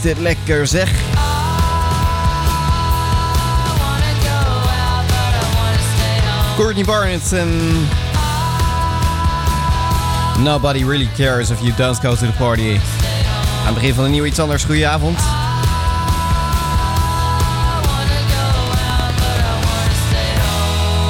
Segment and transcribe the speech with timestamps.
[0.00, 0.90] Dit lekker zeg.
[6.56, 7.34] Courtney Barnett.
[10.38, 12.78] Nobody really cares if you don't go to the party.
[13.60, 14.64] Aan het begin van een nieuw iets anders.
[14.64, 15.18] Goedenavond.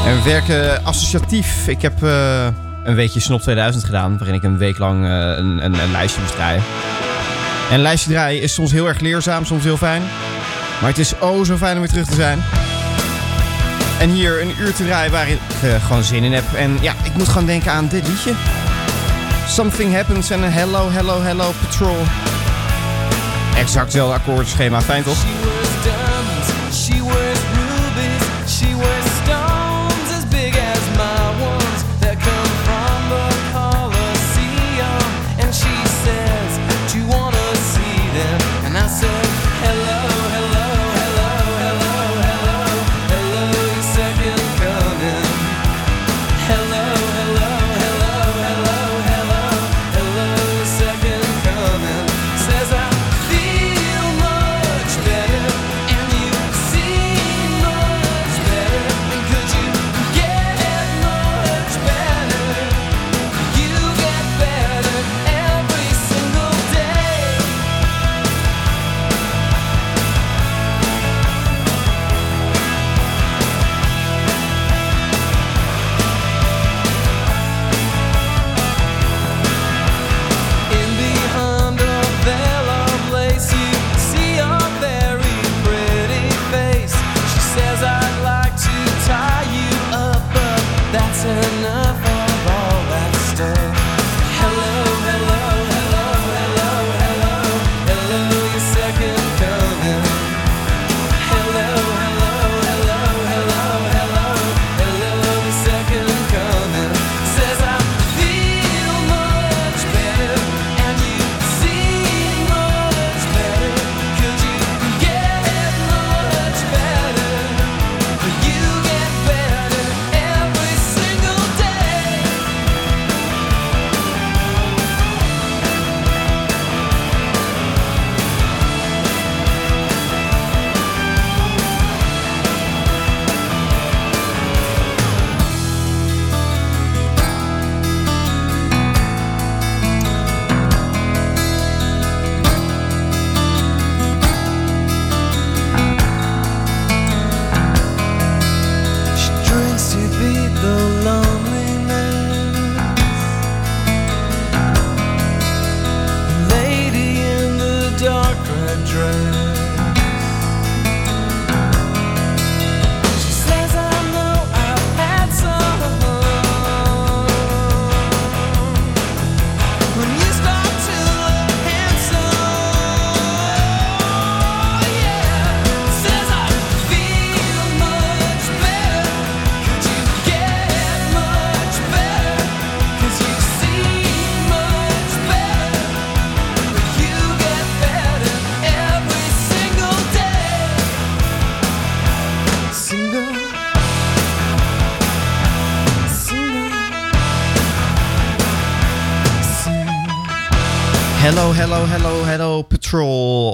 [0.06, 1.69] En we werken associatief.
[1.69, 2.47] Ik heb eh,
[2.84, 4.19] een weekje Snop 2000 gedaan.
[4.19, 6.62] Waarin ik een week lang eh, een, een, een lijstje moest draaien.
[7.70, 10.02] En lijstje draaien is soms heel erg leerzaam, soms heel fijn.
[10.80, 12.42] Maar het is oh zo fijn om weer terug te zijn.
[13.98, 16.44] En hier een uur te draaien waar ik eh, gewoon zin in heb.
[16.54, 18.32] En ja, ik moet gewoon denken aan dit liedje.
[19.48, 21.96] Something Happens en Hello, Hello, Hello Patrol.
[23.56, 25.24] Exact hetzelfde akkoordschema, fijn toch?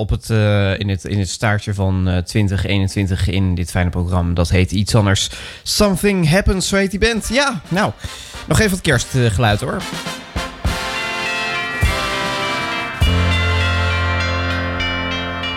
[0.04, 4.34] Op het, eh, in, het, in het staartje van eh 2021 in dit fijne programma.
[4.34, 5.30] Dat heet iets anders.
[5.62, 7.28] Something Happens, zo heet die band.
[7.28, 7.92] Ja, nou,
[8.46, 9.82] nog even wat kerstgeluid hoor.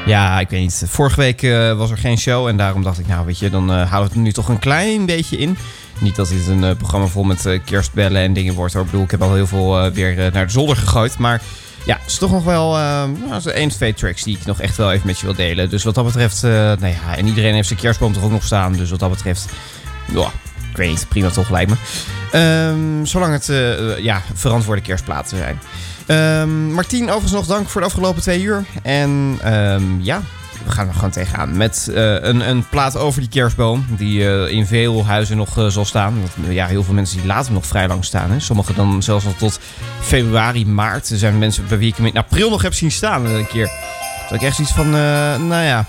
[0.05, 0.83] Ja, ik weet niet.
[0.85, 3.71] Vorige week eh, was er geen show en daarom dacht ik, nou weet je, dan
[3.71, 5.57] eh, houden we het nu toch een klein beetje in.
[5.99, 8.83] Niet dat dit een programma vol met kerstbellen en dingen wordt hoor.
[8.83, 11.17] Ik bedoel, ik heb al heel veel weer naar de zolder gegooid.
[11.17, 11.41] Maar
[11.87, 14.77] ja, het is toch nog wel eh nou, één, twee tracks die ik nog echt
[14.77, 15.69] wel even met je wil delen.
[15.69, 18.43] Dus wat dat betreft, eh, nou ja, en iedereen heeft zijn kerstboom toch ook nog
[18.43, 18.73] staan.
[18.73, 19.45] Dus wat dat betreft,
[20.13, 20.31] ja,
[20.71, 21.77] ik weet niet, prima toch lijkt me.
[22.31, 25.59] Ehm, zolang het eh, ja, verantwoorde kerstplaten zijn.
[26.05, 28.65] Ehm Martien, overigens nog dank voor de afgelopen twee uur.
[28.83, 30.21] En ehm, ja,
[30.67, 33.85] we gaan er gewoon tegenaan met eh, een, een plaat over die kerstboom.
[33.89, 36.19] Die eh, in veel huizen nog eh, zal staan.
[36.19, 38.41] Want, ja, heel veel mensen die laten hem nog vrij lang staan.
[38.41, 39.59] Sommigen dan zelfs al tot
[39.99, 41.09] februari, maart.
[41.09, 43.69] Er zijn mensen bij wie ik hem in april nog heb zien staan een keer.
[44.29, 44.89] Dat ik echt zoiets van,
[45.47, 45.85] nou ja...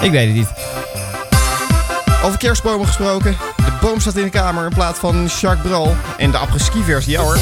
[0.00, 0.52] Ik weet het niet.
[2.24, 3.36] Over kerstbomen gesproken.
[3.56, 5.96] De boom staat in de kamer in plaats van Jacques Brel.
[6.16, 7.38] En de apres-ski versie, ja hoor.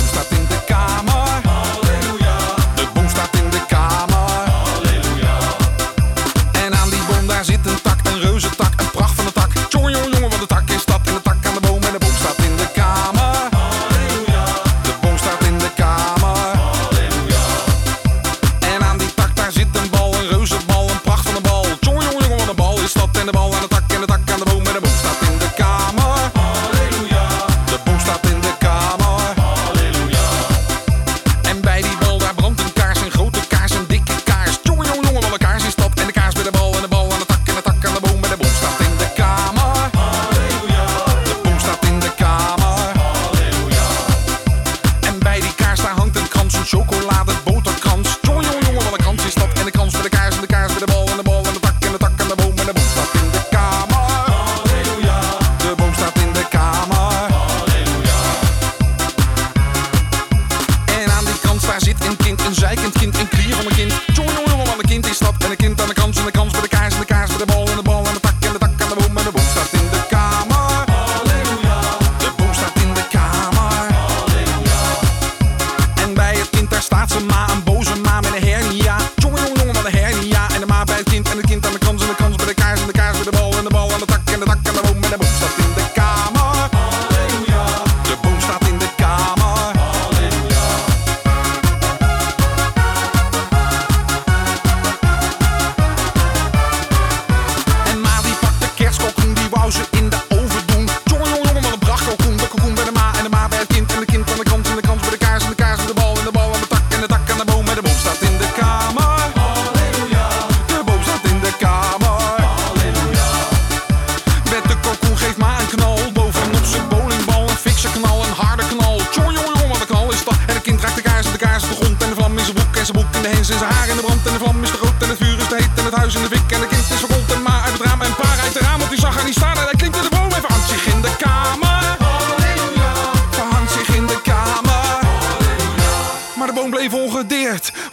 [81.58, 83.24] En kind aan de kans en de kans bij de kaars en de kaars bij
[83.24, 85.02] de bal en de bal aan de tak en de tak aan de boom.
[85.02, 85.87] En de boom staat in de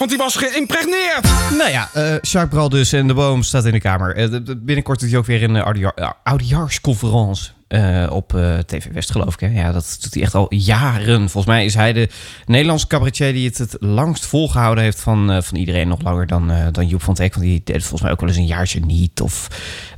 [0.09, 1.23] die was geïmpregneerd.
[1.57, 4.15] Nou ja, eh Jacques Bral dus en de boom staat in de kamer.
[4.15, 8.85] Eh, de- de- binnenkort doet hij ook weer een uh, oudejaarsconferentie eh, op eh, TV
[8.93, 9.39] West, geloof ik.
[9.39, 9.47] Hè?
[9.61, 11.19] Ja, dat doet hij echt al jaren.
[11.29, 12.09] Volgens mij is hij de
[12.45, 15.87] Nederlandse cabaretier die het het langst volgehouden heeft van, eh, van iedereen.
[15.87, 18.29] Nog langer dan, eh, dan Joep van Teck, want die deed volgens mij ook wel
[18.29, 19.21] eens een jaartje niet.
[19.21, 19.47] Of,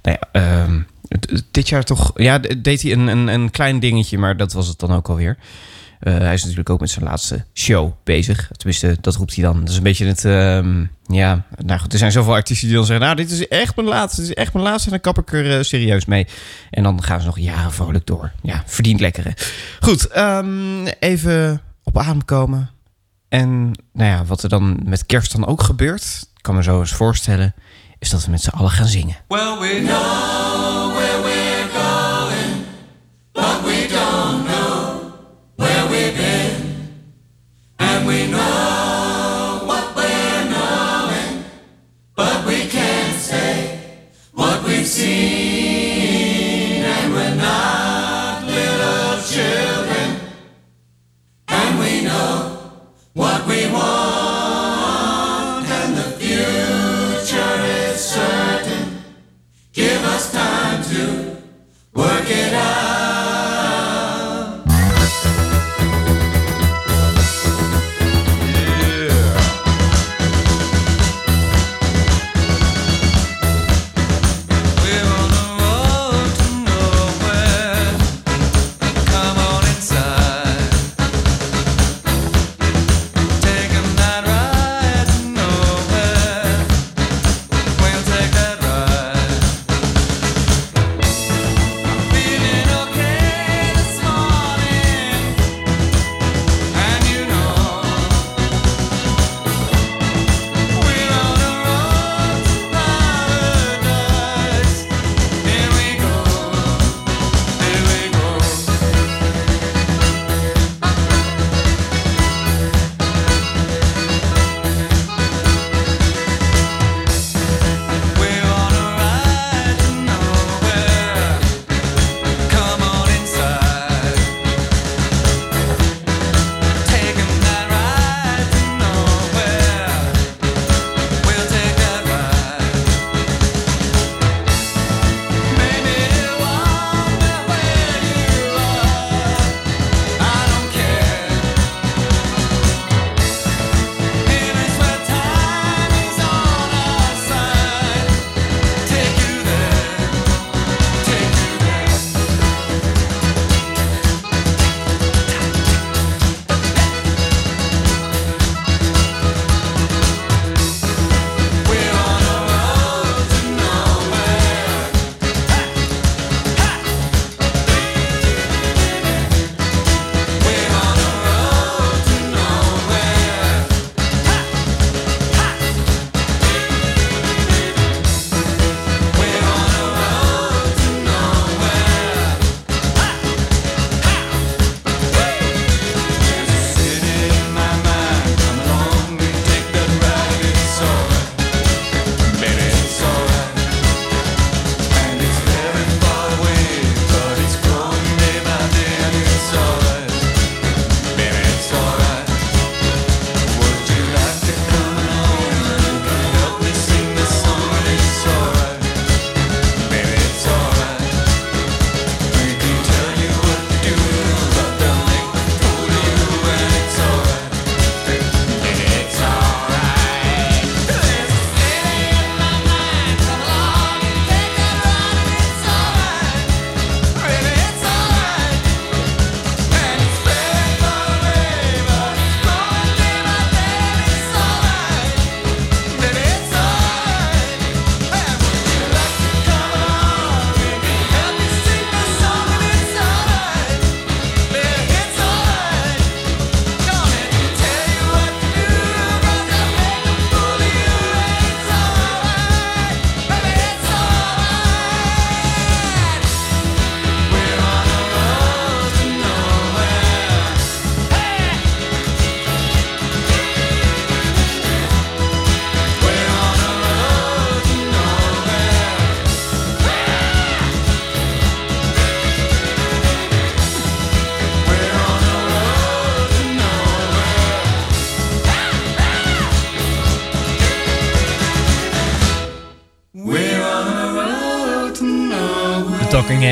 [0.02, 0.80] nou ja, ehm,
[1.52, 4.80] dit jaar toch, ja, deed hij een, een, een klein dingetje, maar dat was het
[4.80, 5.38] dan ook alweer.
[6.00, 8.50] Eh, hij is natuurlijk ook met zijn laatste show bezig.
[8.52, 9.60] Tenminste, dat roept hij dan.
[9.60, 10.26] Dat is een beetje het...
[10.26, 13.06] ehm, ja, nou goed, er zijn zoveel artiesten die dan zeggen...
[13.06, 14.86] nou, dit is echt mijn laatste, dit is echt mijn laatste...
[14.86, 16.28] en dan kap ik er eh, serieus mee.
[16.70, 18.32] En dan gaan ze nog jaren vrolijk door.
[18.42, 19.34] Ja, verdient lekkere.
[19.80, 22.70] Goed, ehm, even op adem komen.
[23.30, 26.30] En nou ja, wat er dan met kerst dan ook gebeurt...
[26.42, 27.56] kan me zo eens voorstellen...
[28.00, 29.16] is dat we met z'n allen gaan zingen.
[29.28, 31.37] Well, we know where we're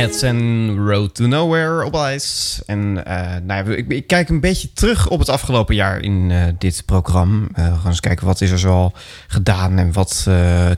[0.06, 2.62] Heads en Road to Nowhere op ijs.
[2.66, 6.44] En eh, nou ja, ik, kijk een beetje terug op het afgelopen jaar in eh,
[6.58, 7.48] dit programma.
[7.54, 8.94] Eh, we gaan eens kijken wat is er zoal
[9.28, 10.28] gedaan en wat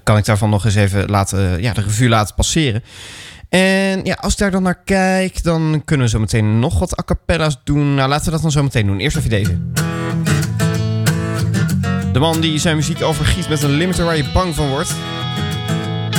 [0.03, 2.83] kan ik daarvan nog eens even laten, ja, de revue laten passeren.
[3.49, 6.99] En ja, als ik daar dan naar kijk, dan kunnen we zo meteen nog wat
[6.99, 7.95] a cappella's doen.
[7.95, 8.99] Nou, laten we dat dan zo meteen doen.
[8.99, 9.57] Eerst even deze.
[12.13, 14.93] De man die zijn muziek overgiet met een limiter waar je bang van wordt.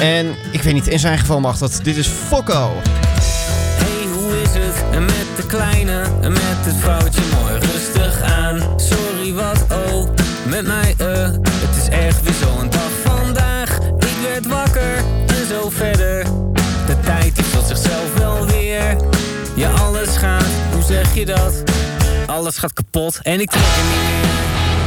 [0.01, 1.81] En ik weet niet, in zijn geval mag dat.
[1.83, 2.73] Dit is Fokko.
[2.81, 4.85] Hey, hoe is het?
[4.91, 8.63] En met de kleine, en met het foutje mooi rustig aan.
[8.77, 10.09] Sorry, wat oh,
[10.47, 11.31] met mij eh.
[11.33, 13.79] Het is echt weer zo'n dag vandaag.
[13.99, 16.25] Ik werd wakker en zo verder.
[16.87, 18.97] De tijd die vult zichzelf wel weer.
[19.55, 21.63] Ja, alles gaat, hoe zeg je dat?
[22.27, 24.78] Alles gaat kapot en ik trek er niet meer.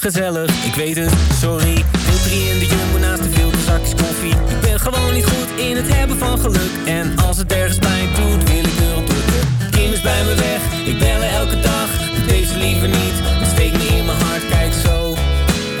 [0.00, 1.74] Gezellig, ik weet het, sorry.
[1.74, 4.30] Deel 3 in de jumbo naast de veel zakjes koffie.
[4.30, 6.70] Ik ben gewoon niet goed in het hebben van geluk.
[6.86, 9.70] En als het ergens pijn doet, wil ik erop drukken.
[9.70, 11.88] Kim is bij me weg, ik bel elke dag.
[12.26, 15.16] Deze liever niet, het steekt me in mijn hart, kijk zo.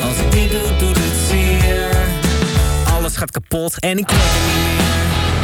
[0.02, 1.88] Als ik dit doe, doet het zeer.
[2.94, 5.39] Alles gaat kapot en ik er niet meer.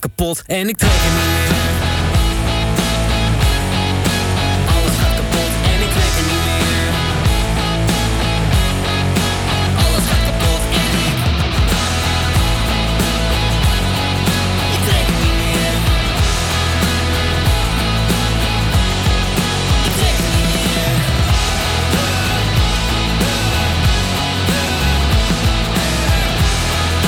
[0.00, 1.55] Gaat kapot en ik trek er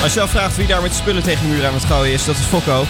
[0.09, 2.35] Als je afvraagt wie daar met spullen tegen de muur aan het gooien is, dat
[2.35, 2.85] is Fokko.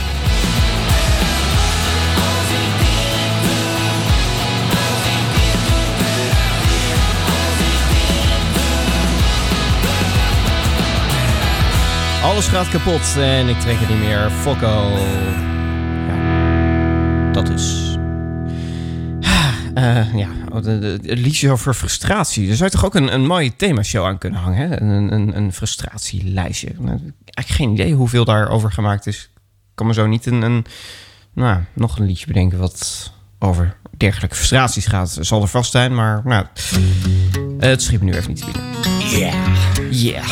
[12.24, 14.32] Alles gaat kapot en ik trek het niet meer.
[14.32, 14.98] Fokko.
[16.08, 17.98] Ja, dat is.
[19.74, 22.48] Eh, ja, oh, de, de, het liedje over frustratie.
[22.48, 24.70] Daar zou je toch ook een, een mooie themashow aan kunnen hangen?
[24.70, 24.82] Hè?
[24.82, 26.72] Een, een, een frustratielijstje.
[26.78, 29.30] Nou, eigenlijk geen idee hoeveel daarover gemaakt is.
[29.36, 30.66] Ik kan me zo niet een, een,
[31.34, 35.18] nou, nog een liedje bedenken wat over dergelijke frustraties gaat.
[35.22, 36.46] Zal er vast zijn, maar nou,
[37.60, 39.20] eh, het schiet me nu even niet te binnen.
[39.20, 39.36] Yeah,
[39.92, 40.30] yeah.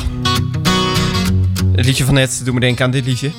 [1.76, 3.32] Het liedje van net doet me denken aan dit liedje.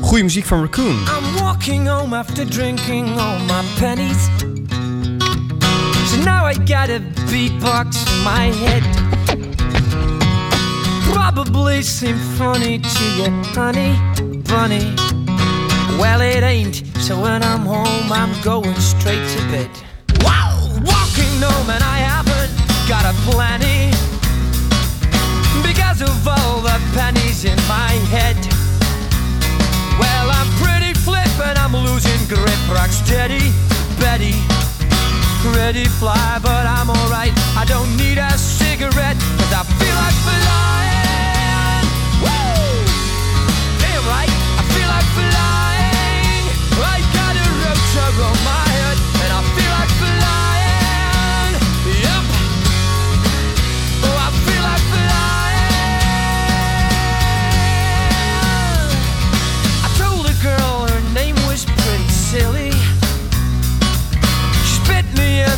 [0.00, 0.96] Goeie muziek van Raccoon.
[0.96, 4.54] I'm walking home after drinking all my pennies.
[6.24, 8.82] Now I got a beatbox in my head.
[11.12, 13.94] Probably seem funny to you, honey,
[14.42, 14.94] bunny.
[15.98, 16.76] Well, it ain't.
[17.00, 19.70] So when I'm home, I'm going straight to bed.
[20.20, 20.58] Wow!
[20.84, 22.52] Walking home and I haven't
[22.88, 23.90] got a plenty.
[25.62, 28.36] Because of all the pennies in my head.
[29.98, 32.60] Well, I'm pretty flip and I'm losing grip.
[32.68, 33.52] Rock steady,
[33.98, 34.65] Betty.
[35.54, 37.32] Ready fly, but I'm alright.
[37.56, 41.86] I don't need a cigarette, cause I feel like flying.
[42.22, 42.84] Woo!
[43.80, 46.44] Damn right, I feel like flying.
[46.78, 48.65] I got a rotor on my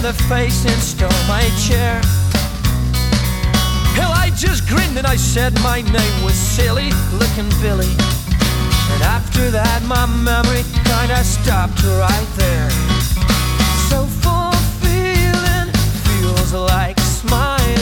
[0.08, 2.00] the face and stole my chair.
[3.92, 6.90] Hell, I just grinned and I said my name was silly
[7.20, 7.92] looking Billy.
[8.92, 12.70] And after that, my memory kinda stopped right there.
[13.90, 15.70] So full feeling
[16.06, 17.77] feels like smiling.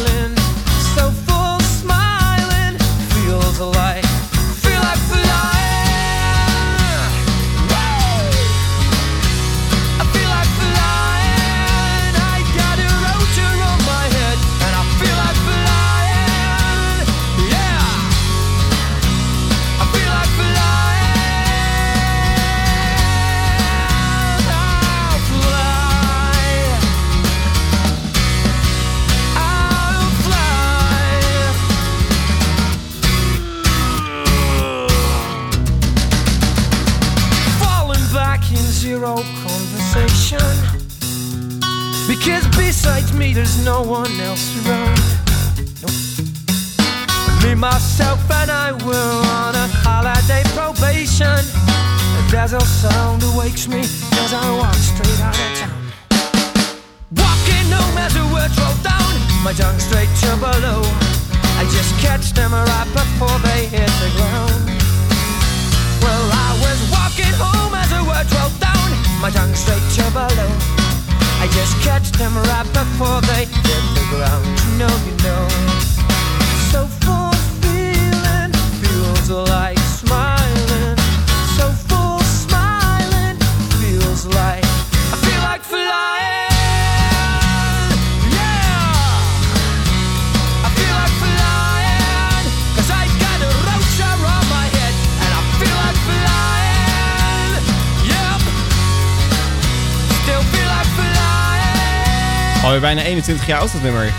[103.47, 104.13] 20 jaar dat nummer.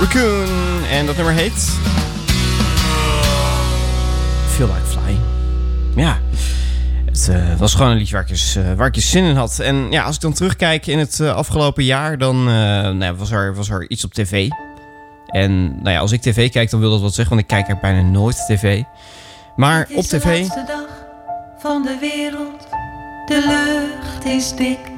[0.00, 0.84] Raccoon.
[0.90, 1.78] En dat nummer heet...
[4.48, 5.18] Feel Like Fly.
[5.94, 6.18] Ja.
[7.28, 9.58] Eh, het was gewoon een liedje eh, waar ik, eens, zin in had.
[9.58, 12.18] En ja, als ik dan terugkijk in het eh, afgelopen jaar...
[12.18, 12.44] dan
[12.98, 14.48] nou, was, er, was er iets op tv.
[15.26, 17.36] En nou ja, als ik tv kijk, dan wil dat wat zeggen...
[17.36, 18.82] want ik kijk er bijna nooit tv.
[19.56, 20.22] Maar op tv...
[20.22, 20.88] de laatste dag
[21.58, 22.68] van de wereld.
[23.26, 24.96] De lucht is dik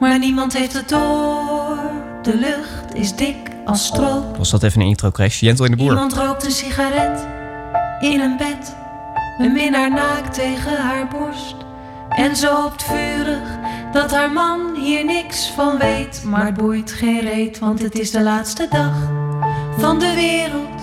[0.00, 1.78] maar niemand heeft het door.
[2.22, 4.36] De lucht is dik als stroop.
[4.36, 5.40] Was dat even een intro crash?
[5.40, 5.90] Jentel in de boer.
[5.90, 7.26] Iemand rookt een sigaret
[8.00, 8.76] in een bed.
[9.38, 11.56] Een minnaar naakt tegen haar borst.
[12.08, 13.58] En ze hoopt vurig
[13.92, 16.22] dat haar man hier niks van weet.
[16.24, 18.92] Maar het boeit geen reet, want het is de laatste dag
[19.78, 20.82] van de wereld.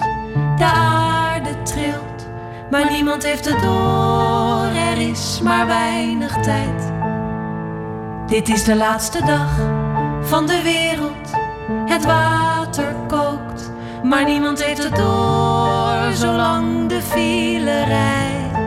[0.58, 2.28] De aarde trilt,
[2.72, 4.66] maar niemand heeft het door.
[4.66, 6.87] Er is maar weinig tijd.
[8.28, 9.50] Dit is de laatste dag
[10.22, 11.32] van de wereld.
[11.86, 13.72] Het water kookt,
[14.04, 16.14] maar niemand heeft het door.
[16.14, 18.58] Zolang de file rijdt.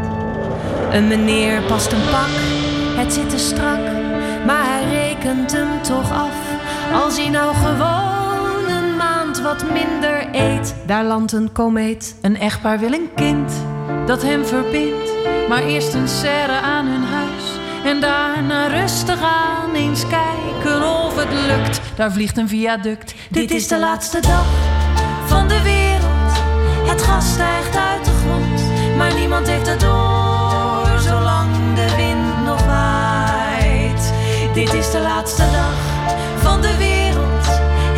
[0.90, 2.28] Een meneer past een pak,
[3.04, 3.80] het zit te strak,
[4.46, 6.36] maar hij rekent hem toch af.
[7.04, 12.14] Als hij nou gewoon een maand wat minder eet, daar landt een komeet.
[12.20, 13.52] Een echtpaar wil een kind
[14.06, 15.10] dat hem verbindt,
[15.48, 16.99] maar eerst een serre aan hun.
[17.90, 21.80] En daarna rustig aan eens kijken of het lukt.
[21.96, 23.14] Daar vliegt een viaduct.
[23.30, 24.46] Dit is de laatste dag
[25.26, 26.32] van de wereld.
[26.90, 28.62] Het gas stijgt uit de grond,
[28.96, 30.98] maar niemand heeft het door.
[31.00, 34.12] Zolang de wind nog waait.
[34.54, 35.74] Dit is de laatste dag
[36.36, 37.46] van de wereld.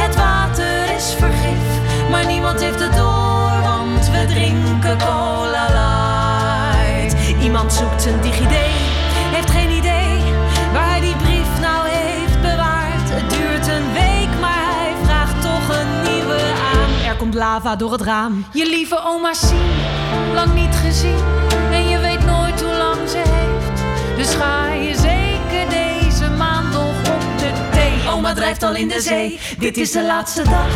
[0.02, 3.60] Het water is vergif, maar niemand heeft het door.
[3.62, 7.42] Want we drinken cola light.
[7.42, 8.61] Iemand zoekt zijn DigiD,
[17.34, 18.46] lava door het raam.
[18.52, 19.70] Je lieve oma Sien,
[20.34, 21.24] lang niet gezien.
[21.70, 23.82] En je weet nooit hoe lang ze heeft.
[24.16, 28.10] Dus ga je zeker deze maand nog op de thee.
[28.10, 29.40] Oma drijft al in de zee.
[29.58, 30.68] Dit is de laatste dag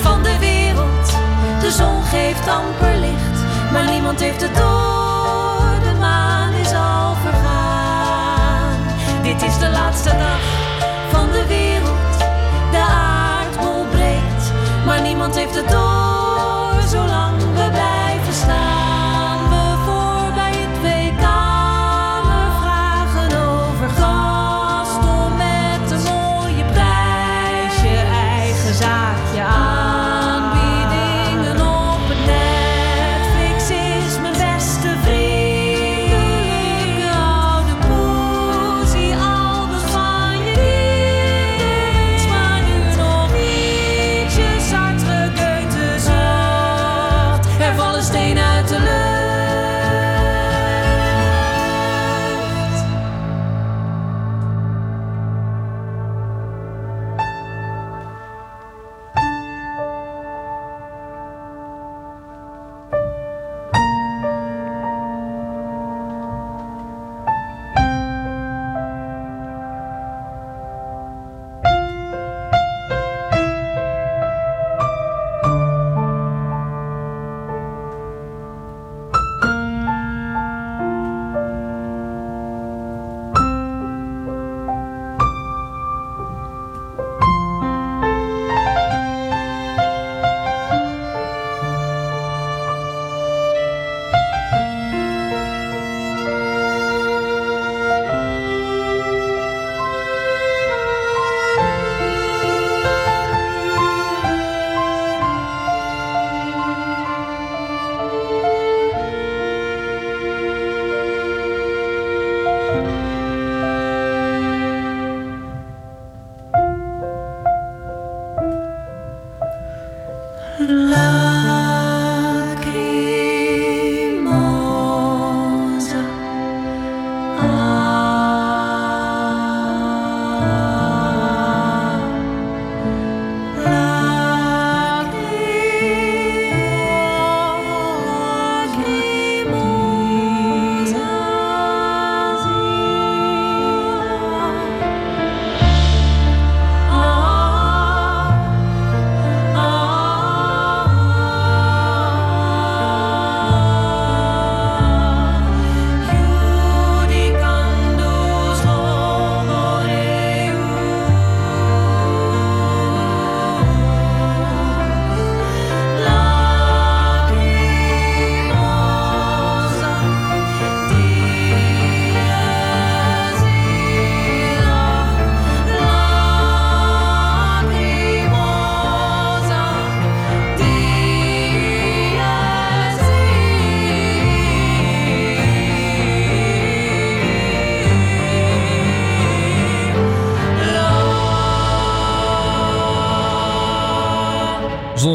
[0.00, 1.16] van de wereld.
[1.60, 5.78] De zon geeft amper licht, maar niemand heeft het door.
[5.82, 8.76] De maan is al vergaan.
[9.22, 10.40] Dit is de laatste dag
[11.10, 11.97] van de wereld.
[14.88, 16.82] Maar niemand heeft het door.
[16.88, 17.27] Zolang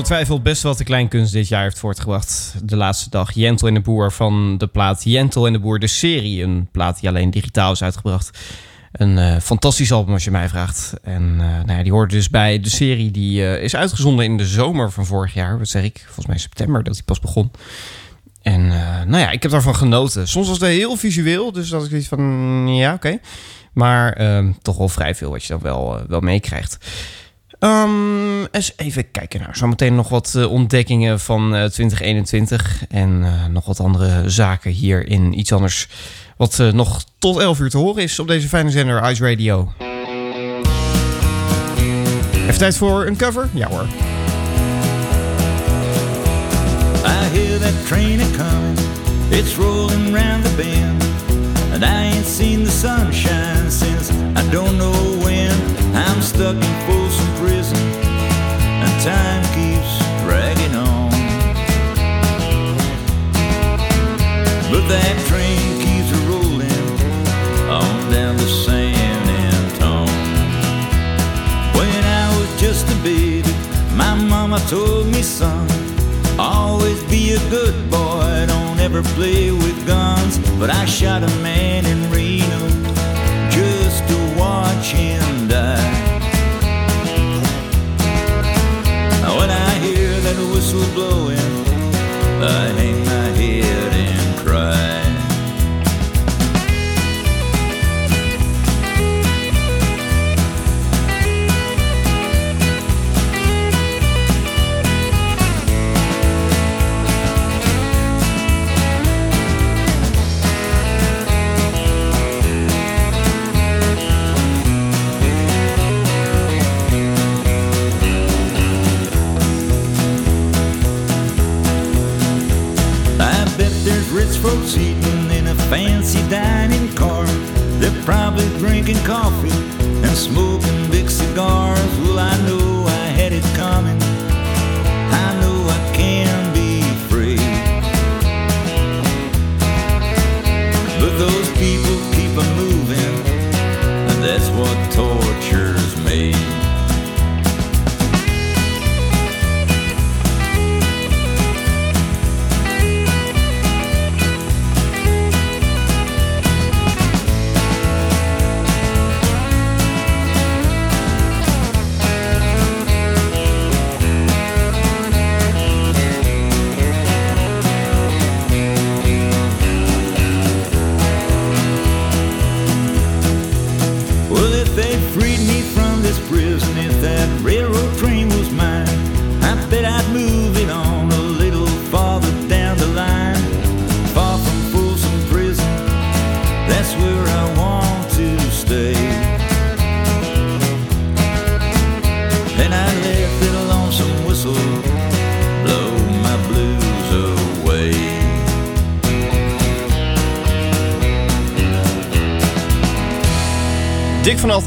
[0.04, 2.56] Twijfel best wat de kleinkunst dit jaar heeft voortgebracht.
[2.63, 5.88] De laatste dag Jentel en de Boer van de plaat Jentel en de Boer, de
[5.88, 6.44] serie.
[6.44, 8.39] Een plaat die alleen digitaal is uitgebracht.
[8.92, 10.94] Een eh, fantastisch album als je mij vraagt.
[11.04, 14.38] En eh, nou ja, die hoort dus bij de serie die eh, is uitgezonden in
[14.38, 15.58] de zomer van vorig jaar.
[15.58, 16.02] Wat zeg ik?
[16.06, 17.52] Volgens mij september dat die pas begon.
[18.42, 18.68] En
[19.08, 20.28] nou ja, ik heb daarvan genoten.
[20.28, 23.20] Soms was het heel visueel, dus dat ik iets van, ja, oké.
[23.74, 26.78] Maar ehm, toch wel vrij veel wat je dan wel, wel meekrijgt.
[27.63, 29.39] Ehm, eens even kijken.
[29.39, 32.86] Nou, zometeen nog wat eh, ontdekkingen van eh, 2021.
[32.89, 35.88] En eh, nog wat andere zaken hier in iets anders.
[36.38, 39.73] Wat eh, nog tot 11 uur te horen is op deze fijne zender Ice Radio.
[42.34, 43.49] Even tijd voor een cover?
[43.54, 43.86] Ja hoor.
[47.06, 48.80] I hear that train a coming,
[49.30, 51.04] it's rolling round the bend.
[51.73, 55.52] And I ain't seen the sunshine since I don't know when.
[55.95, 57.12] I'm stuck in and
[59.04, 61.10] time keeps dragging on.
[64.72, 66.72] But that train keeps rolling
[67.70, 70.08] on down to San Antone.
[71.76, 73.52] When I was just a baby,
[73.94, 75.68] my mama told me, son,
[76.39, 80.39] always be a good boy, don't ever play with guns.
[80.58, 82.70] But I shot a man in Reno
[83.52, 86.03] just to watch him die.
[89.38, 91.38] When I hear that whistle blowing,
[92.41, 95.03] I hang my head and cry.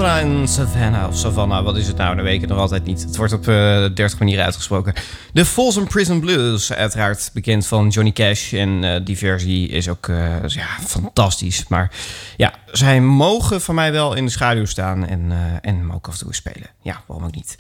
[0.07, 2.17] En Savannah, of Savannah, wat is het nou?
[2.17, 3.03] Dat weet ik nog altijd niet.
[3.03, 4.95] Het wordt op eh 30 manieren uitgesproken.
[5.33, 8.53] De Folsom Prison Blues, uiteraard bekend van Johnny Cash.
[8.53, 10.17] En eh, die versie is ook eh,
[10.47, 11.69] ja, fantastisch.
[11.69, 11.91] Maar
[12.37, 15.37] ja, zij mogen van mij wel in de schaduw staan en, eh
[15.71, 16.69] en hem ook af en toe spelen.
[16.83, 17.57] Ja, waarom ook niet.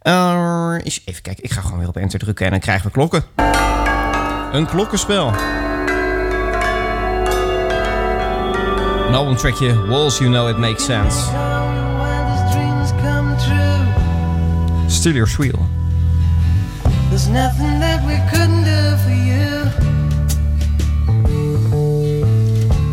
[0.00, 2.92] Eh, eens even kijken, ik ga gewoon weer op enter drukken en dan krijgen we
[2.92, 3.24] klokken.
[4.52, 5.32] Een klokkenspel.
[9.08, 11.53] Een albumtrackje, Walls You Know It Makes Sense.
[14.88, 15.66] Still Your Wheel.
[17.10, 19.64] There's nothing that we couldn't do for you.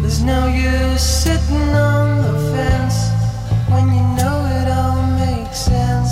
[0.01, 2.97] There's no use sitting on the fence
[3.69, 6.12] when you know it all makes sense.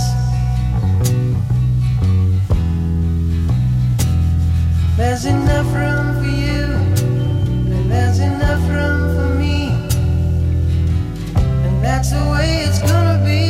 [4.96, 6.66] There's enough room for you,
[7.76, 9.70] and there's enough room for me,
[11.66, 13.49] and that's the way it's gonna be.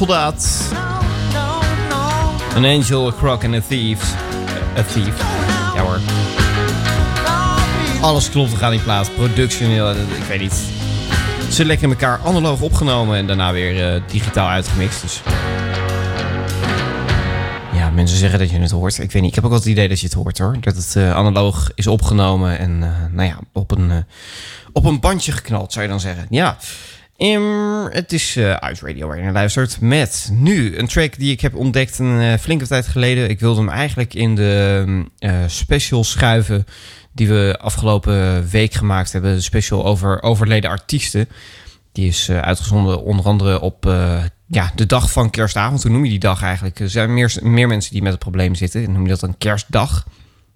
[0.00, 0.70] Soldaat.
[2.54, 4.14] An angel, a crook and a thief.
[4.78, 5.18] A thief.
[5.74, 6.00] Ja hoor.
[8.00, 9.14] Alles klopt, we gaan die plaat.
[9.14, 10.64] Productioneel, ik weet niet.
[11.50, 15.02] Ze lekker in elkaar analoog opgenomen en daarna weer eh, digitaal uitgemixt.
[15.02, 15.22] Dus.
[17.72, 18.98] Ja, mensen zeggen dat je het hoort.
[18.98, 20.56] Ik weet niet, ik heb ook wel het idee dat je het hoort hoor.
[20.60, 24.04] Dat het eh, analoog is opgenomen en eh, nou ja, op een,
[24.72, 26.26] op een bandje geknald zou je dan zeggen.
[26.30, 26.56] Ja.
[27.90, 29.80] Het is eh Ice Radio waar je naar luistert.
[29.80, 33.30] Met nu een track die ik heb ontdekt een eh, flinke tijd geleden.
[33.30, 36.66] Ik wilde hem eigenlijk in de mm, eh, special schuiven
[37.12, 39.34] die we afgelopen week gemaakt hebben.
[39.34, 41.28] De special over overleden artiesten.
[41.92, 45.82] Die is eh, uitgezonden onder andere op eh, ja, de dag van kerstavond.
[45.82, 46.80] Hoe noem je die dag eigenlijk?
[46.80, 48.92] Er zijn meer, meer mensen die met het probleem zitten.
[48.92, 50.06] Noem je dat een kerstdag.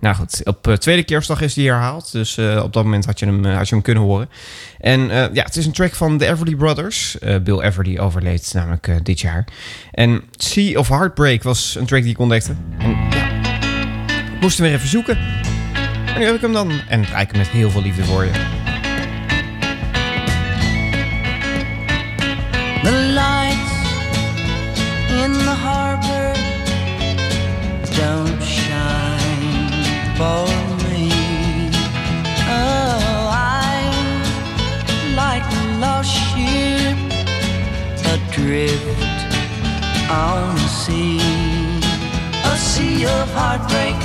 [0.05, 2.12] Nou goed, op eh, tweede kerstdag is die herhaald.
[2.12, 4.28] Dus eh, op dat moment had je hem, eh, had je hem kunnen horen.
[4.80, 5.00] En
[5.32, 7.16] ja, het is een track van de Everly Brothers.
[7.42, 9.44] Bill Everly overleed namelijk dit jaar.
[9.90, 12.55] En Sea of Heartbreak was een track die ik ontdekte.
[12.78, 13.28] En ja,
[14.40, 15.18] moest hem weer even zoeken.
[16.05, 16.70] Maar nu heb ik hem dan.
[16.88, 18.63] En draai ik hem met heel veel liefde voor je.
[38.55, 38.88] Adrift
[40.11, 41.18] on the sea.
[42.44, 43.98] A sea of heartbreak,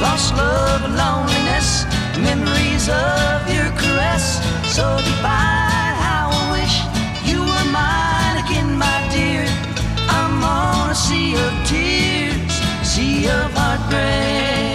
[0.00, 1.84] lost love, and loneliness,
[2.18, 4.42] memories of your caress.
[4.74, 6.74] So divine, how I wish
[7.30, 9.46] you were mine again, my dear.
[10.08, 14.71] I'm on a sea of tears, sea of heartbreak.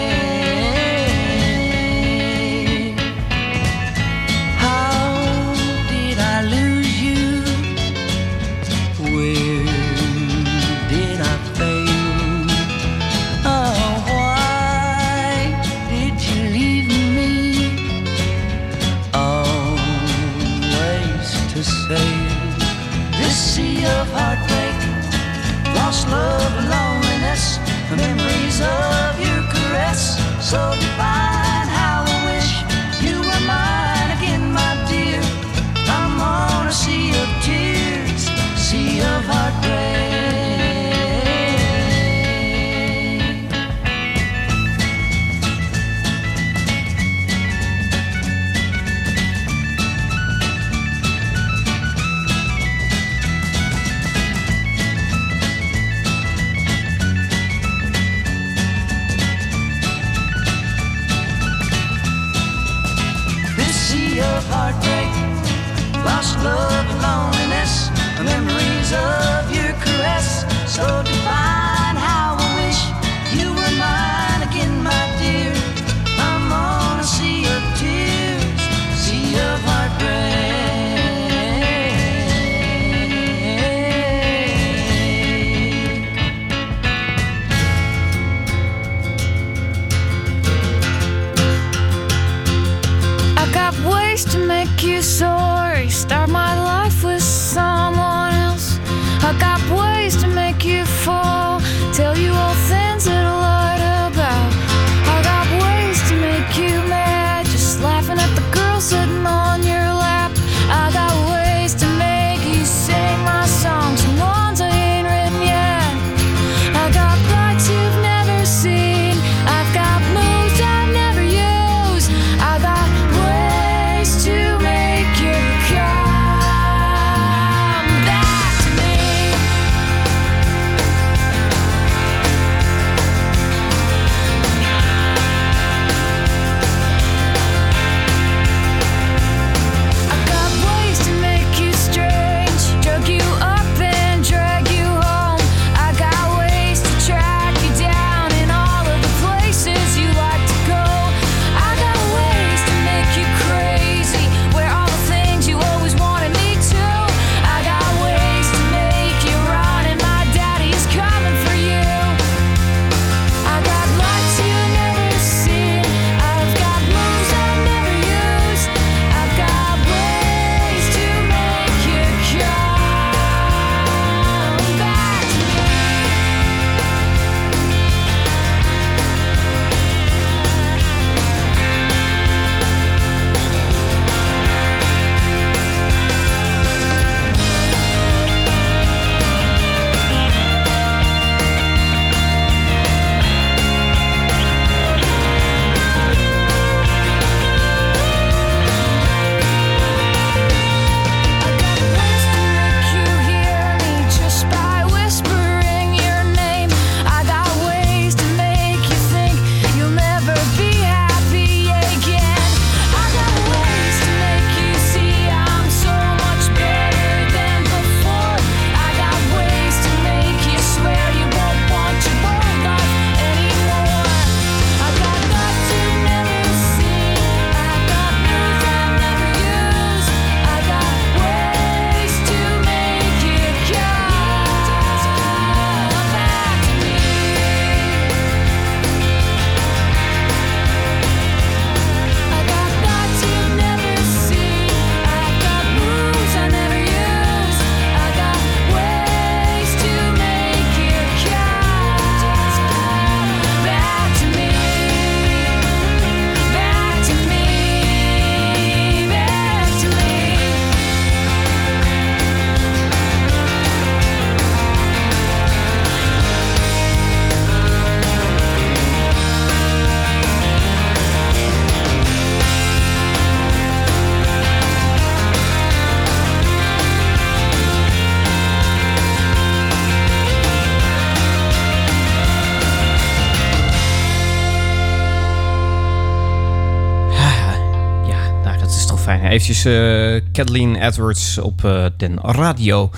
[289.47, 292.89] Eventjes eh Kathleen Edwards op eh den radio.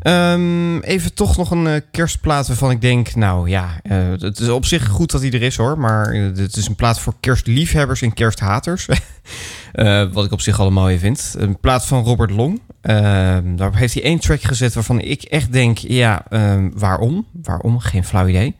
[0.00, 3.14] Ehm, even toch nog een eh, kerstplaat waarvan ik denk...
[3.14, 3.80] Nou ja,
[4.18, 5.78] het is op zich goed dat hij er is hoor.
[5.78, 8.86] Maar eh, het is een plaat voor kerstliefhebbers en kersthaters.
[10.12, 11.34] Wat ik op zich al een mooie vind.
[11.38, 12.60] Een plaat van Robert Long.
[12.80, 15.78] Ehm, daar heeft hij één track gezet waarvan ik echt denk...
[15.78, 17.26] Ja, ehm, waarom?
[17.42, 17.78] Waarom?
[17.78, 18.56] Geen flauw idee.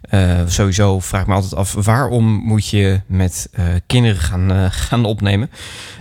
[0.00, 1.72] Eh, sowieso vraag ik me altijd af...
[1.72, 5.50] waarom moet je met eh, kinderen gaan, eh, gaan opnemen?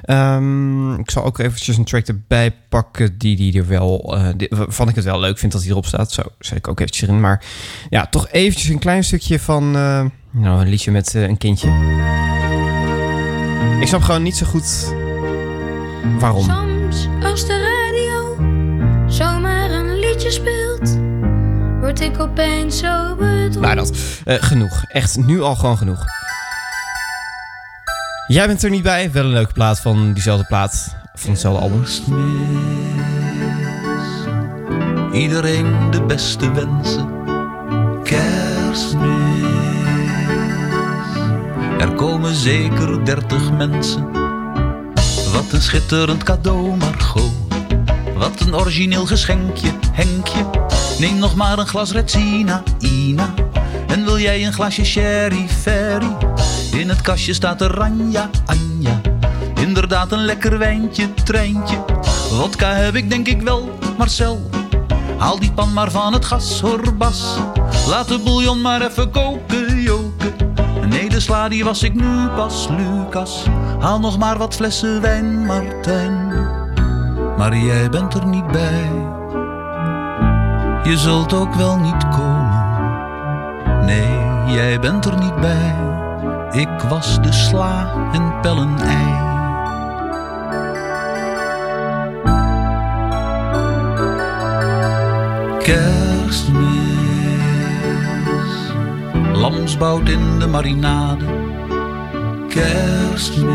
[0.01, 3.17] Ehm, ik zal ook eventjes een track erbij pakken...
[3.17, 4.17] die, die er wel...
[4.37, 4.49] die-
[4.87, 6.11] ik het wel leuk vind dat hij erop staat.
[6.11, 7.21] Zo zet ik ook eventjes erin.
[7.21, 7.43] Maar
[7.89, 9.71] ja, toch eventjes een klein stukje van...
[9.71, 11.67] nou, een liedje met een kindje.
[13.81, 14.93] Ik snap gewoon niet zo goed...
[16.19, 16.43] waarom.
[16.43, 18.28] Soms als de radio
[21.89, 23.59] word ik opeens zo bedroefd.
[23.59, 23.97] Nou, dat.
[24.25, 24.83] eh, genoeg.
[24.87, 26.05] Echt nu al gewoon genoeg.
[28.27, 29.11] Jij bent er niet bij.
[29.11, 30.95] Wel een leuke plaat van diezelfde plaat.
[31.13, 31.83] Van hetzelfde album.
[35.13, 37.09] Iedereen de beste wensen.
[38.03, 39.07] Kerstmis.
[41.79, 44.11] Er komen zeker dertig mensen.
[45.33, 47.31] Wat een schitterend cadeau, Margot.
[48.15, 50.45] Wat een origineel geschenkje, Henkje.
[50.99, 53.33] Neem nog maar een glas Retsina, Ina.
[53.87, 56.15] En wil jij een glasje sherry, ferry?
[56.71, 59.01] In het kastje staat er Ranja, Anja.
[59.55, 61.77] Inderdaad een lekker wijntje, treintje.
[62.31, 64.49] Wodka heb ik denk ik wel, Marcel.
[65.17, 67.35] Haal die pan maar van het gas, hoor Bas.
[67.87, 70.33] Laat de bouillon maar even koken, joken.
[70.89, 73.45] Nee, de sla die was ik nu pas, Lucas.
[73.79, 76.27] Haal nog maar wat flessen wijn, Martijn.
[77.37, 79.17] Maar jij bent er niet bij.
[80.89, 82.65] Je zult ook wel niet komen.
[83.85, 85.75] Nee, jij bent er niet bij.
[86.51, 89.27] Ik was de sla en pellen ei.
[95.59, 96.59] Kerstmis.
[99.33, 101.25] Lamsbout in de marinade.
[102.47, 103.47] Kerstmis.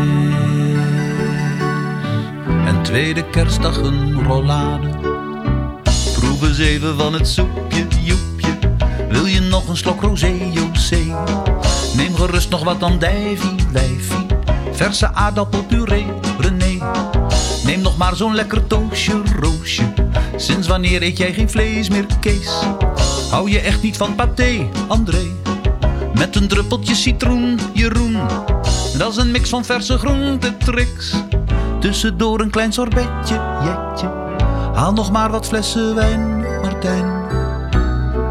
[2.65, 4.94] En tweede kerstdag een rollade.
[6.37, 8.57] Proef eens even van het soepje, joepje.
[9.09, 11.15] Wil je nog een slok rosé, José?
[11.95, 14.25] Neem gerust nog wat andijvie, wijfie.
[14.71, 16.05] Verse aardappelpuree,
[16.39, 16.77] René.
[17.65, 19.93] Neem nog maar zo'n lekker toosje, roosje.
[20.35, 22.51] Sinds wanneer eet jij geen vlees meer, Kees?
[23.29, 25.31] Hou je echt niet van paté, André?
[26.13, 28.17] Met een druppeltje citroen, Jeroen.
[28.97, 31.13] Dat is een mix van verse groente, tricks.
[31.79, 34.24] Tussendoor een klein sorbetje, jetje.
[34.75, 37.05] Haal nog maar wat flessen wijn, Martijn.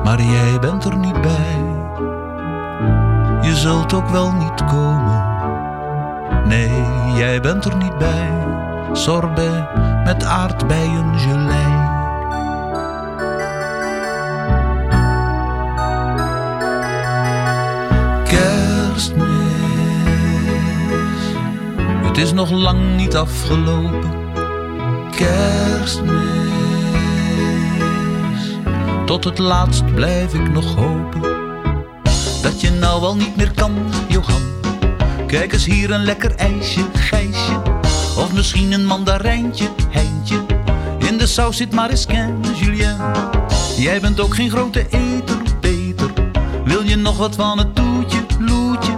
[0.03, 1.63] Maar jij bent er niet bij.
[3.43, 5.23] Je zult ook wel niet komen.
[6.45, 6.85] Nee,
[7.17, 8.31] jij bent er niet bij.
[8.93, 9.67] Sorbet
[10.05, 11.93] met aardbeien gelei.
[18.25, 19.25] Kerstmis.
[22.03, 24.24] Het is nog lang niet afgelopen.
[25.17, 26.23] Kerstmis.
[29.07, 31.23] Tot het laatst blijf ik nog hopen.
[32.43, 33.73] Dat je nou wel niet meer kan,
[34.09, 34.43] Johan.
[35.27, 37.63] Kijk eens hier een lekker ijsje, Gijsje.
[38.17, 40.37] Of misschien een mandarijntje, Heintje.
[40.99, 42.97] In de saus zit Mariskin, Julien.
[43.77, 46.11] Jij bent ook geen grote eter, Peter.
[46.65, 48.97] Wil je nog wat van het toetje, Loetje?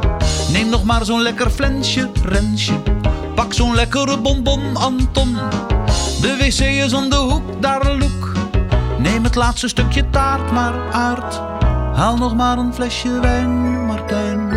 [0.53, 2.83] Neem nog maar zo'n lekker flensje, Rensje.
[3.35, 5.37] Pak zo'n lekkere bonbon, Anton.
[6.21, 8.33] De wc is om de hoek, daar loek.
[8.99, 11.41] Neem het laatste stukje taart maar aard.
[11.95, 14.49] Haal nog maar een flesje wijn, Martijn.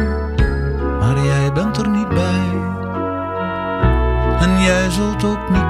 [1.00, 2.68] Maar jij bent er niet bij.
[4.40, 5.69] En jij zult ook niet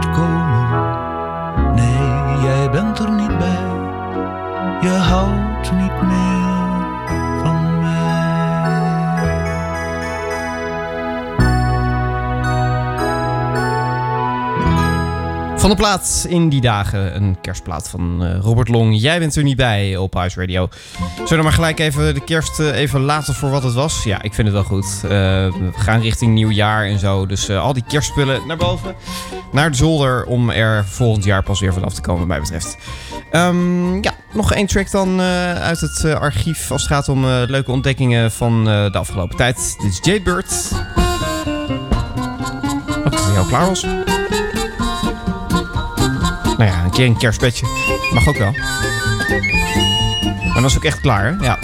[15.60, 19.01] Van de plaat in die dagen, een kerstplaat van eh, Robert Long.
[19.01, 20.70] Jij bent er niet bij op Huis Radio.
[21.16, 24.03] Zullen we maar gelijk even de kerst eh, even laten voor wat het was?
[24.03, 24.86] Ja, ik vind het wel goed.
[25.03, 27.26] Eh, we gaan richting nieuwjaar en zo.
[27.26, 28.95] Dus al die kerstspullen naar boven,
[29.51, 30.26] naar de zolder...
[30.26, 32.78] om er volgend jaar pas weer vanaf te komen, wat mij betreft.
[33.32, 36.72] Ehm, ja, nog één track dan uit het archief...
[36.72, 39.76] als het gaat om leuke ontdekkingen van de afgelopen tijd.
[39.82, 40.72] Dit is Jaybird.
[43.03, 43.86] Wat is jou klaar was.
[46.60, 47.66] Nou ja, een keer een kerstpetje.
[48.14, 48.51] Mag ook wel.
[50.45, 51.45] Maar dan is ook echt klaar, hè?
[51.45, 51.60] Ja.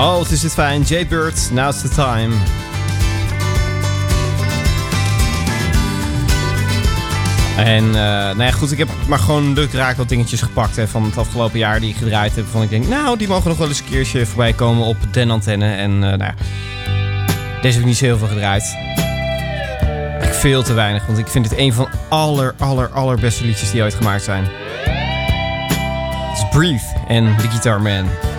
[0.00, 0.82] Oh, wat is dit fijn.
[0.82, 2.34] Jade Bird, now's the time.
[7.56, 10.88] En uh, nou ja, goed, ik heb maar gewoon leuk raak wat dingetjes gepakt hè,
[10.88, 12.46] van het afgelopen jaar die ik gedraaid heb.
[12.46, 15.30] Van ik denk, nou, die mogen nog wel eens een keertje voorbij komen op den
[15.30, 15.74] antenne.
[15.74, 16.34] En uh, nou ja,
[17.60, 18.76] deze heb ik niet zo heel veel gedraaid.
[20.22, 23.82] Ik veel te weinig, want ik vind het een van aller, aller, allerbeste liedjes die
[23.82, 24.44] ooit gemaakt zijn.
[26.28, 28.29] Het is Breathe en The Guitar Man.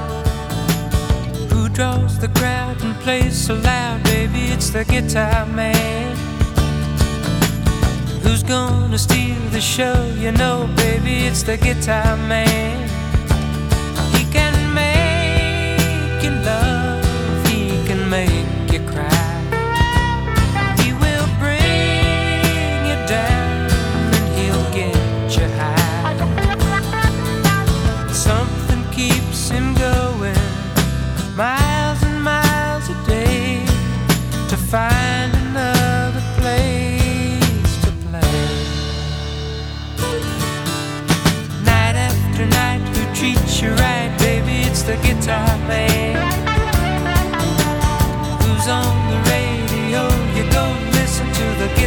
[1.73, 4.51] Draws the crowd and plays so loud, baby?
[4.51, 6.15] It's the guitar man.
[8.23, 10.05] Who's gonna steal the show?
[10.19, 12.80] You know, baby, it's the guitar man.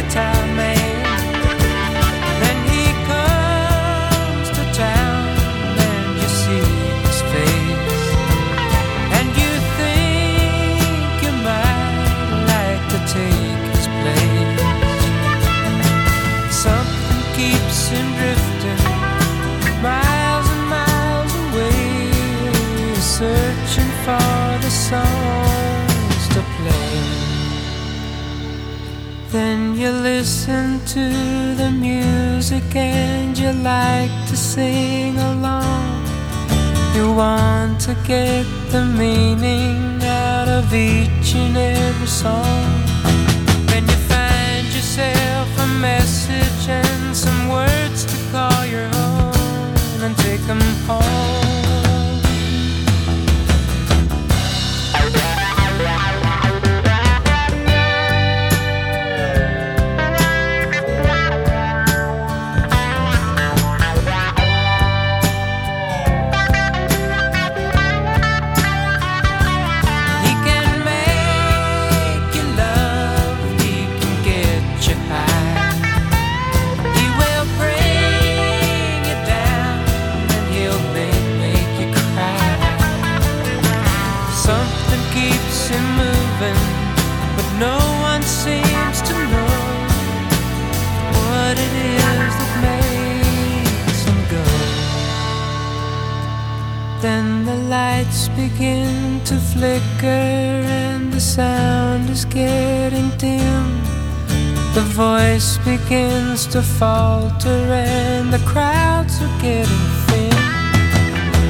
[0.09, 0.74] To
[30.19, 31.09] listen to
[31.55, 36.05] the music and you like to sing along.
[36.95, 42.65] You want to get the meaning out of each and every song.
[43.69, 50.43] Then you find yourself a message and some words to call your own and take
[50.47, 51.24] them home.
[98.65, 103.65] Begin to flicker and the sound is getting dim.
[104.73, 110.37] The voice begins to falter and the crowds are getting thin.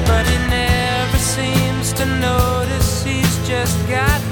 [0.09, 4.24] But he never seems to notice he's just got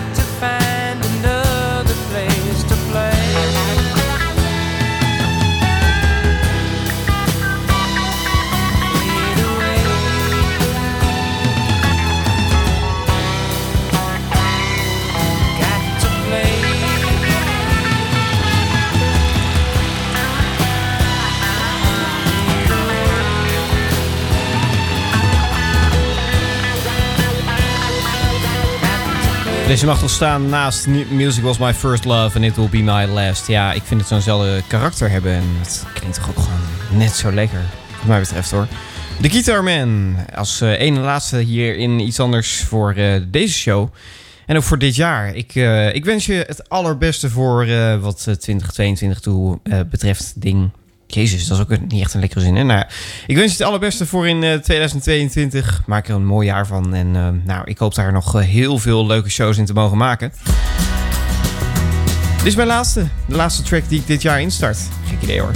[29.73, 32.77] Deze mag toch staan naast Mu- Music Was My First Love and It Will Be
[32.77, 33.47] My Last.
[33.47, 37.31] Ja, ik vind het zo'nzelfde karakter hebben en het klinkt toch ook gewoon net zo
[37.31, 37.61] lekker.
[37.97, 38.67] Wat mij betreft hoor.
[39.21, 43.89] De Guitar Man als eh ene laatste hier in iets anders voor eh, deze show.
[44.45, 45.35] En ook voor dit jaar.
[45.35, 47.65] Ik, eh, ik wens je het allerbeste voor
[47.99, 49.59] wat eh, 2022 toe
[49.89, 50.69] betreft ding.
[51.13, 52.55] Jezus, dat is ook niet echt een lekkere zin.
[52.55, 52.63] Hè?
[52.63, 52.83] Nou,
[53.27, 55.83] ik wens je het allerbeste voor in eh, 2022.
[55.85, 56.93] Maak er een mooi jaar van.
[56.93, 59.97] En eh, nou, ik hoop daar nog eh, heel veel leuke shows in te mogen
[59.97, 60.33] maken.
[62.37, 63.07] Dit is mijn laatste.
[63.25, 64.77] De laatste track die ik dit jaar instart.
[65.07, 65.51] Gek idee hoor.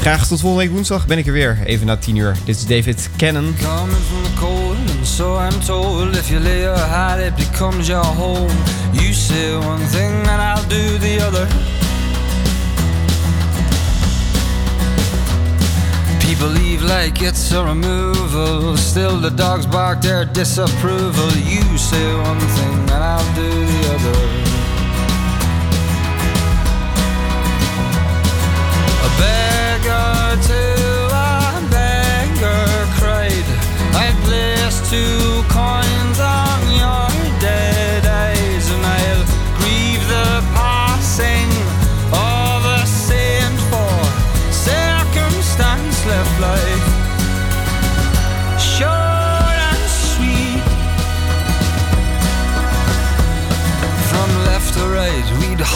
[0.00, 1.58] Graag tot volgende week woensdag ben ik er weer.
[1.64, 2.36] Even na 10 uur.
[2.44, 3.54] Dit is David Cannon.
[3.60, 6.16] Coming from the cold, and so I'm told.
[6.16, 8.52] If you lay your hat, it becomes your home.
[8.92, 11.46] You say one thing, and I'll do the other.
[16.26, 18.76] People leave like it's a removal.
[18.76, 21.30] Still, the dogs bark their disapproval.
[21.36, 24.18] You say one thing, and I'll do the other.
[29.06, 30.62] A beggar to
[31.14, 32.66] a beggar
[32.98, 33.46] cried.
[33.94, 35.85] I placed two coins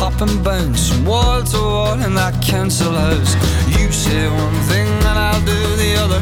[0.01, 3.35] and bounce from wall to wall in that council house.
[3.79, 6.21] You say one thing and I'll do the other.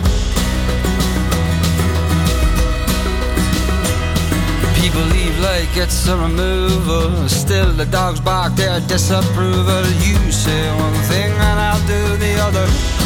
[4.81, 7.29] People leave like it's a removal.
[7.29, 9.85] Still the dogs bark their disapproval.
[10.03, 12.98] You say one thing and I'll do the other.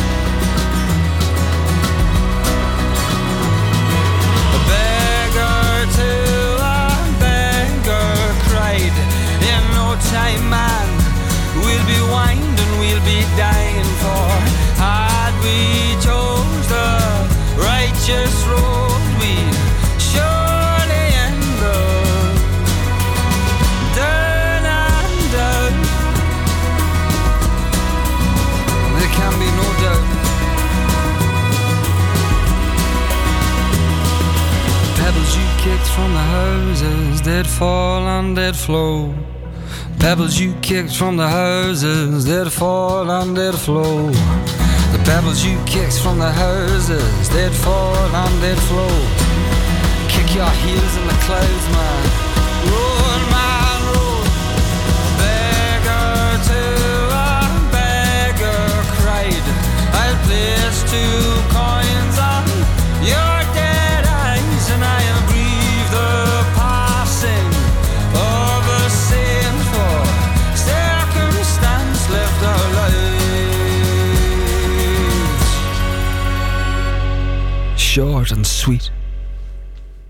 [10.10, 10.88] Time, man,
[11.62, 14.28] we'll be winding, we'll be dying for.
[14.80, 16.90] Had we chose the
[17.56, 19.34] righteous road, we
[20.10, 22.34] surely end up
[23.94, 25.72] down and down.
[28.96, 30.08] There can be no doubt.
[34.98, 39.14] Pebbles you kicked from the houses, they'd fall and they'd flow.
[40.02, 43.54] Pebbles you kicked from the houses, they'd fall and they'd.
[43.54, 48.58] The pebbles you kicked from the houses, they'd fall and they'd.
[50.08, 52.02] Kick your heels in the clouds, man.
[52.68, 53.01] Roll,
[77.92, 78.90] short and sweet.